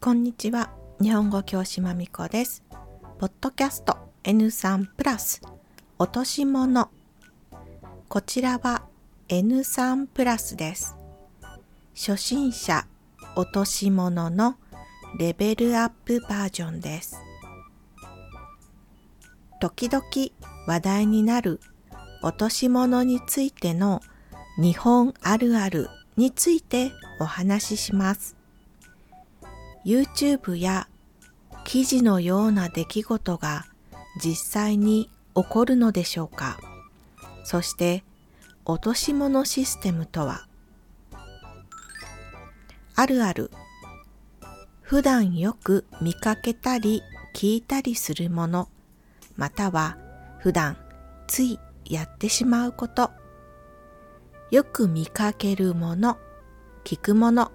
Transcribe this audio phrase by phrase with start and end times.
[0.00, 0.70] こんにちは。
[1.00, 2.62] 日本語教師まみこです。
[3.18, 5.40] ポッドキャスト N3 プラス。
[5.98, 6.90] 落とし物
[8.08, 8.82] こちらは
[9.28, 10.96] N3 プラスです。
[11.94, 12.86] 初心者
[13.36, 14.56] 落とし物の
[15.18, 17.16] レベルアップバージョンです。
[19.60, 20.04] 時々
[20.66, 21.60] 話題になる
[22.22, 24.02] 落とし物についての
[24.58, 26.90] 日本あるあるについて
[27.20, 28.36] お話しします。
[29.86, 30.88] YouTube や
[31.64, 33.66] 記事のような出来事が
[34.20, 36.58] 実際に起こるのでしょうか。
[37.44, 38.02] そして
[38.64, 40.48] 落とし物システムとは？
[42.96, 43.52] あるある。
[44.82, 47.00] 普段よく見かけたり
[47.32, 48.68] 聞いたりするもの
[49.36, 49.96] または
[50.40, 50.76] 普段
[51.28, 53.12] ついやってしまうこと。
[54.50, 56.16] よく見かけるもの
[56.84, 57.52] 聞くもの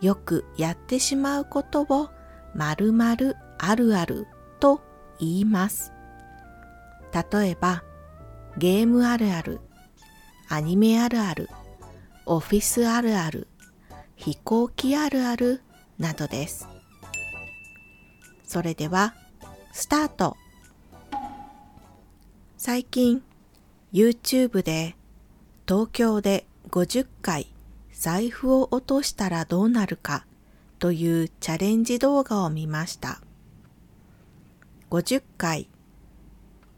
[0.00, 2.10] よくやってしまうことを
[2.54, 4.26] 〇〇あるある
[4.60, 4.80] と
[5.18, 5.92] 言います。
[7.12, 7.82] 例えば、
[8.58, 9.60] ゲームあるある、
[10.48, 11.48] アニメあるある、
[12.24, 13.48] オフィスあるある、
[14.14, 15.62] 飛行機あるある
[15.98, 16.68] などです。
[18.44, 19.14] それでは、
[19.72, 20.36] スタート
[22.56, 23.22] 最近、
[23.92, 24.94] YouTube で
[25.68, 27.52] 東京で50回
[27.92, 30.24] 財布を落としたらどうなるか
[30.78, 33.20] というチャレンジ動画を見ました。
[34.90, 35.68] 50回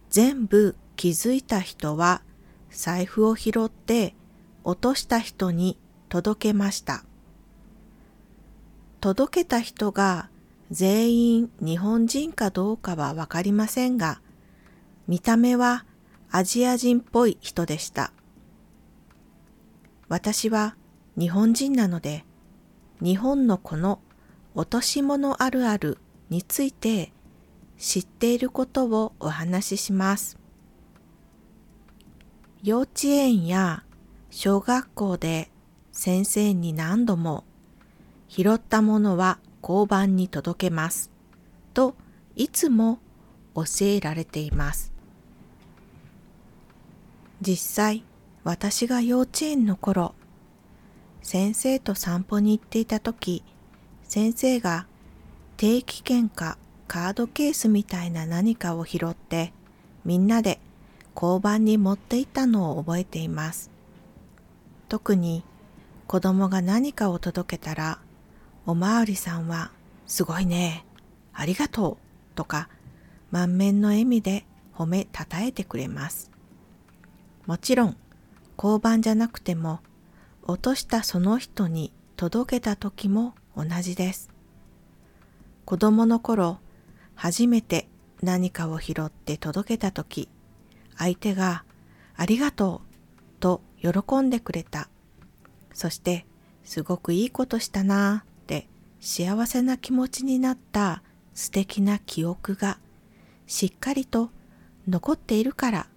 [0.09, 2.23] 全部気づいた人は
[2.71, 4.15] 財布を拾って
[4.65, 7.05] 落とした人に届けました。
[9.03, 10.31] 届けた人が
[10.71, 14.23] 全員日本人かどうかはわかりませんが、
[15.07, 15.85] 見た目は
[16.31, 18.13] アジア人っぽい人でした。
[20.09, 20.77] 私は
[21.19, 22.25] 日本人なので、
[23.01, 24.01] 日本のこの
[24.55, 25.99] 落とし物あるある
[26.31, 27.13] について
[27.77, 30.39] 知っていることをお話しします。
[32.63, 33.85] 幼稚園や
[34.31, 35.51] 小学校で
[35.93, 37.45] 先生に何度も
[38.29, 41.11] 拾ったものは交番に届けます
[41.73, 41.95] と
[42.35, 42.99] いつも
[43.55, 44.93] 教えられています。
[47.41, 48.05] 実際
[48.45, 50.15] 私が幼稚園の頃
[51.23, 53.43] 先生と散歩に行っていた時
[54.05, 54.87] 先生が
[55.57, 56.57] 定期券か
[56.87, 59.53] カードケースみたいな何かを拾って
[60.05, 60.61] みんなで
[61.15, 63.71] 交番に持っていったのを覚えています。
[64.89, 65.45] 特に
[66.07, 67.99] 子供が何かを届けたら
[68.65, 69.71] おまわりさんは
[70.07, 70.87] すごいね、
[71.35, 72.71] ありがとうとか
[73.31, 76.31] 満面の笑みで褒めたたえてくれます。
[77.47, 77.97] もちろん
[78.61, 79.79] 交番じゃなくても
[80.43, 84.31] 落としたその人に届けた時も同じです。
[85.65, 86.59] 子供の頃、
[87.15, 87.87] 初めて
[88.21, 90.29] 何かを拾って届けた時、
[90.97, 91.65] 相手が
[92.17, 94.89] ありがとうと喜んでくれた。
[95.73, 96.27] そして
[96.65, 98.67] すごくいいことしたなーって
[99.01, 101.03] 幸せな気持ちになった
[101.35, 102.79] 素敵な記憶が
[103.47, 104.31] しっかりと
[104.89, 105.89] 残っているから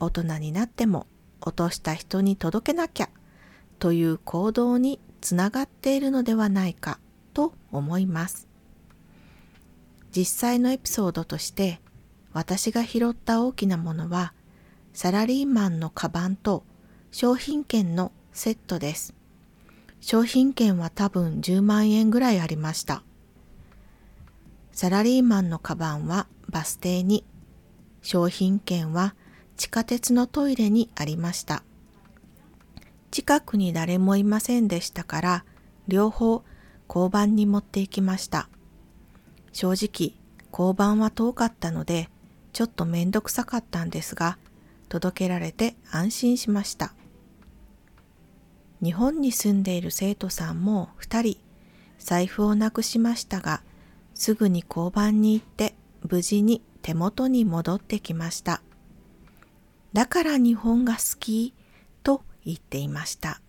[0.00, 1.06] 大人になっても
[1.40, 3.08] 落とした人に届けなきゃ
[3.78, 6.98] という行動につながっているのではないか
[7.34, 8.48] と思います。
[10.14, 11.80] 実際のエピソードとして
[12.32, 14.32] 私が拾った大きなものは
[14.92, 16.64] サラリーマンのカバンと
[17.10, 19.14] 商品券のセットです。
[20.00, 23.02] 商品券は多分10万円ぐらいありました。
[24.72, 27.24] サラリーマンのカバンはバス停に、
[28.02, 29.14] 商品券は
[29.58, 31.64] 地下鉄のトイレにありました。
[33.10, 35.44] 近くに誰もいませんでしたから、
[35.88, 36.44] 両方
[36.88, 38.48] 交番に持って行きました。
[39.52, 40.14] 正直、
[40.52, 42.08] 交番は遠かったので、
[42.52, 44.38] ちょっとめんどくさかったんですが、
[44.88, 46.94] 届けられて安心しました。
[48.80, 51.40] 日本に住んでいる生徒さんも2人、
[51.98, 53.62] 財布をなくしましたが、
[54.14, 55.74] すぐに交番に行って
[56.08, 58.62] 無事に手元に戻ってきました。
[59.98, 61.54] だから日本が好き
[62.04, 63.40] と言っていました。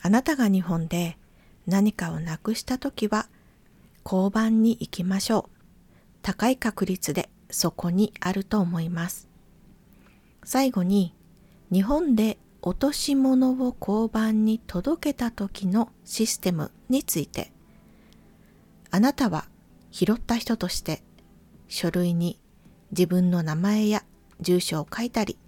[0.00, 1.18] あなたが日本で
[1.66, 3.26] 何かをなくしたときは
[4.04, 5.64] 交番に行きましょう。
[6.22, 9.28] 高い確率でそこにあると思います。
[10.44, 11.12] 最後に
[11.72, 17.50] 日本で落とし物を交番に届けた時のシステムについて
[18.92, 19.46] あなたは
[19.90, 21.02] 拾った人として
[21.66, 22.38] 書類に
[22.92, 24.04] 自分の名前や
[24.40, 25.38] 住所を書いたり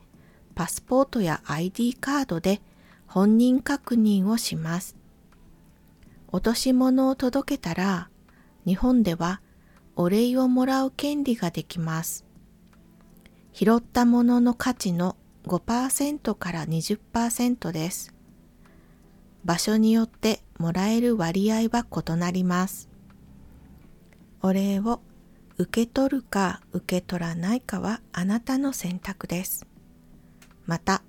[0.59, 2.61] パスポートや ID カードで
[3.07, 4.97] 本人確認をします。
[6.33, 8.11] 落とし物を届けたら、
[8.67, 9.41] 日本では
[9.95, 12.25] お礼をもらう権利ができます。
[13.53, 18.13] 拾ったものの価値の5%から20%です。
[19.45, 22.89] 場所によってもらえる割合は異なります。
[24.43, 25.01] お礼を
[25.59, 29.67] 受け取るか受け取らないかはあなたの選択です。
[30.67, 31.03] また、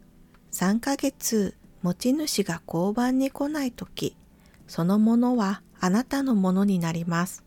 [0.52, 4.18] 3ヶ月持ち主が交番に来ないとき、
[4.68, 7.44] そのものはあなたのものになります。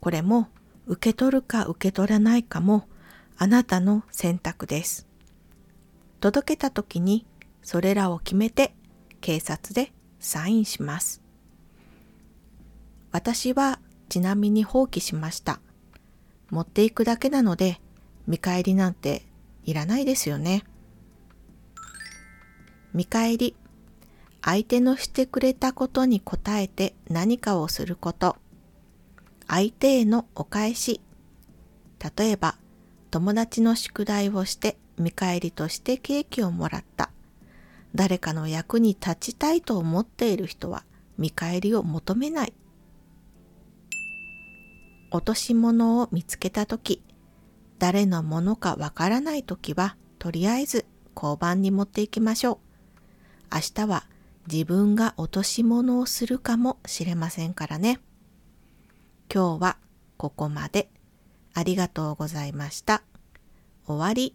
[0.00, 0.48] これも
[0.86, 2.86] 受け取るか受け取らないかも
[3.36, 5.08] あなたの選択です。
[6.20, 7.26] 届けたときに
[7.62, 8.74] それらを決めて
[9.20, 11.22] 警察でサインします。
[13.10, 15.61] 私はちなみに放棄しました。
[16.52, 17.80] 持っていくだけなので
[18.28, 19.22] 見返りなんて
[19.64, 20.64] いらないですよね。
[22.92, 23.56] 見返り。
[24.42, 28.36] 相手のしてくれたことに応えて何かをすること。
[29.48, 31.00] 相手へのお返し。
[32.16, 32.58] 例えば、
[33.10, 37.10] 友達の宿題をして見返りとしてケーキをもらった。
[37.94, 40.84] 誰かの役に立ちたいと思っている人は
[41.16, 42.52] 見返りを求めない。
[45.12, 47.02] 落とし物を見つけた時、
[47.78, 52.58] 誰のものかわからない時は、とりあえず交番に持っていきましょう。
[53.54, 54.04] 明日は
[54.50, 58.00] 自分が落とし物をするかもしれませんからね。
[59.32, 59.76] 今日は
[60.16, 60.88] ここまで。
[61.54, 63.02] ありがとうございました。
[63.86, 64.30] 終わり。